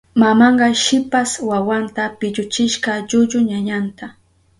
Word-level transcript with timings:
Mamanka 0.15 0.73
shipas 0.83 1.31
wawanta 1.49 2.03
pilluchishka 2.19 2.91
llullu 3.09 3.39
ñañanta. 3.49 4.05